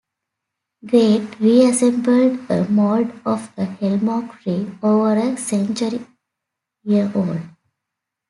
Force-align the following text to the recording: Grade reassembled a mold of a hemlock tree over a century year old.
Grade 0.83 1.27
reassembled 1.39 2.39
a 2.49 2.67
mold 2.69 3.11
of 3.23 3.53
a 3.55 3.65
hemlock 3.65 4.41
tree 4.41 4.67
over 4.81 5.13
a 5.15 5.37
century 5.37 6.03
year 6.81 7.11
old. 7.13 7.37